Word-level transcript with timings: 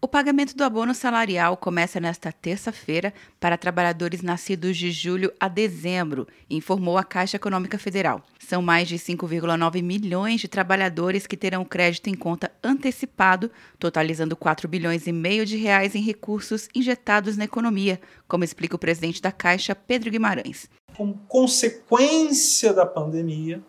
O 0.00 0.06
pagamento 0.06 0.56
do 0.56 0.62
abono 0.62 0.94
salarial 0.94 1.56
começa 1.56 1.98
nesta 1.98 2.30
terça-feira 2.30 3.12
para 3.40 3.58
trabalhadores 3.58 4.22
nascidos 4.22 4.76
de 4.76 4.92
julho 4.92 5.32
a 5.40 5.48
dezembro, 5.48 6.28
informou 6.48 6.96
a 6.96 7.02
Caixa 7.02 7.36
Econômica 7.36 7.76
Federal. 7.80 8.22
São 8.38 8.62
mais 8.62 8.86
de 8.86 8.94
5,9 8.94 9.82
milhões 9.82 10.40
de 10.40 10.46
trabalhadores 10.46 11.26
que 11.26 11.36
terão 11.36 11.64
crédito 11.64 12.06
em 12.06 12.14
conta 12.14 12.52
antecipado, 12.62 13.50
totalizando 13.76 14.36
4 14.36 14.68
bilhões 14.68 15.08
e 15.08 15.12
meio 15.12 15.44
de 15.44 15.56
reais 15.56 15.96
em 15.96 16.00
recursos 16.00 16.68
injetados 16.72 17.36
na 17.36 17.46
economia, 17.46 18.00
como 18.28 18.44
explica 18.44 18.76
o 18.76 18.78
presidente 18.78 19.20
da 19.20 19.32
Caixa, 19.32 19.74
Pedro 19.74 20.12
Guimarães. 20.12 20.70
Como 20.96 21.20
consequência 21.26 22.72
da 22.72 22.86
pandemia, 22.86 23.60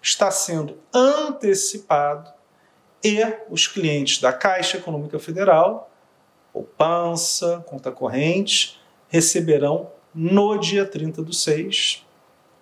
está 0.00 0.30
sendo 0.30 0.78
antecipado 0.94 2.30
e 3.04 3.20
os 3.50 3.66
clientes 3.66 4.20
da 4.20 4.32
Caixa 4.32 4.78
Econômica 4.78 5.18
Federal, 5.18 5.90
poupança, 6.52 7.64
conta 7.66 7.90
corrente, 7.90 8.80
receberão 9.08 9.90
no 10.14 10.56
dia 10.58 10.84
30 10.84 11.22
do 11.22 11.32
6, 11.32 12.04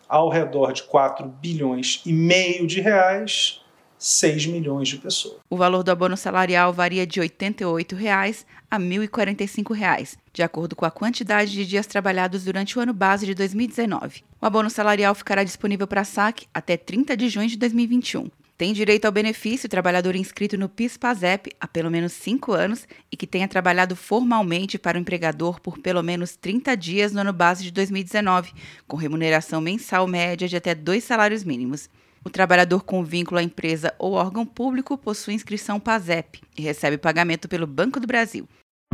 ao 0.08 0.28
redor 0.28 0.72
de 0.72 0.82
4 0.84 1.28
bilhões 1.28 2.02
e 2.04 2.12
meio 2.12 2.66
de 2.66 2.80
reais, 2.80 3.60
6 3.98 4.46
milhões 4.46 4.88
de 4.88 4.96
pessoas. 4.96 5.36
O 5.50 5.56
valor 5.56 5.82
do 5.82 5.90
abono 5.90 6.16
salarial 6.16 6.72
varia 6.72 7.06
de 7.06 7.20
88 7.20 7.94
reais 7.94 8.46
a 8.70 8.78
1.045 8.78 9.74
reais, 9.74 10.16
de 10.32 10.42
acordo 10.42 10.74
com 10.74 10.86
a 10.86 10.90
quantidade 10.90 11.52
de 11.52 11.66
dias 11.66 11.86
trabalhados 11.86 12.44
durante 12.44 12.78
o 12.78 12.80
ano 12.80 12.94
base 12.94 13.26
de 13.26 13.34
2019. 13.34 14.24
O 14.40 14.46
abono 14.46 14.70
salarial 14.70 15.14
ficará 15.14 15.44
disponível 15.44 15.86
para 15.86 16.02
saque 16.02 16.46
até 16.54 16.76
30 16.76 17.16
de 17.16 17.28
junho 17.28 17.48
de 17.48 17.58
2021. 17.58 18.30
Tem 18.60 18.74
direito 18.74 19.06
ao 19.06 19.10
benefício 19.10 19.66
o 19.66 19.70
trabalhador 19.70 20.14
inscrito 20.14 20.58
no 20.58 20.68
PIS-PASEP 20.68 21.50
há 21.58 21.66
pelo 21.66 21.90
menos 21.90 22.12
5 22.12 22.52
anos 22.52 22.86
e 23.10 23.16
que 23.16 23.26
tenha 23.26 23.48
trabalhado 23.48 23.96
formalmente 23.96 24.78
para 24.78 24.98
o 24.98 25.00
empregador 25.00 25.58
por 25.62 25.78
pelo 25.78 26.02
menos 26.02 26.36
30 26.36 26.76
dias 26.76 27.10
no 27.10 27.22
ano 27.22 27.32
base 27.32 27.64
de 27.64 27.70
2019, 27.70 28.52
com 28.86 28.98
remuneração 28.98 29.62
mensal 29.62 30.06
média 30.06 30.46
de 30.46 30.56
até 30.56 30.74
dois 30.74 31.04
salários 31.04 31.42
mínimos. 31.42 31.88
O 32.22 32.28
trabalhador 32.28 32.84
com 32.84 33.02
vínculo 33.02 33.40
à 33.40 33.42
empresa 33.42 33.94
ou 33.98 34.12
órgão 34.12 34.44
público 34.44 34.98
possui 34.98 35.32
inscrição 35.32 35.80
PASEP 35.80 36.42
e 36.54 36.60
recebe 36.60 36.98
pagamento 36.98 37.48
pelo 37.48 37.66
Banco 37.66 37.98
do 37.98 38.06
Brasil. 38.06 38.46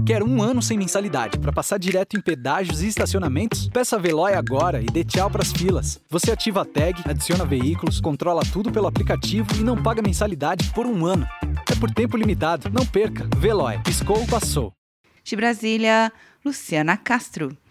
Quer 0.05 0.23
um 0.23 0.43
ano 0.43 0.61
sem 0.61 0.77
mensalidade 0.79 1.39
para 1.39 1.53
passar 1.53 1.79
direto 1.79 2.17
em 2.17 2.21
pedágios 2.21 2.83
e 2.83 2.89
estacionamentos? 2.89 3.69
Peça 3.69 3.97
a 3.97 3.99
Veloy 3.99 4.35
agora 4.35 4.81
e 4.81 4.87
dê 4.87 5.05
tchau 5.05 5.31
para 5.31 5.43
as 5.43 5.53
filas. 5.53 6.01
Você 6.11 6.31
ativa 6.31 6.63
a 6.63 6.65
tag, 6.65 7.03
adiciona 7.05 7.45
veículos, 7.45 8.01
controla 8.01 8.43
tudo 8.53 8.71
pelo 8.71 8.87
aplicativo 8.87 9.49
e 9.59 9.65
não 9.65 9.83
paga 9.83 10.03
mensalidade 10.03 10.71
por 10.73 10.87
um 10.87 11.07
ano. 11.07 11.27
É 11.71 11.75
por 11.75 11.91
tempo 11.91 12.17
limitado. 12.17 12.71
Não 12.71 12.87
perca. 12.87 13.29
Veloy. 13.37 13.79
Piscou, 13.83 14.25
passou. 14.27 14.73
De 15.25 15.35
Brasília, 15.35 16.13
Luciana 16.45 16.97
Castro. 16.97 17.57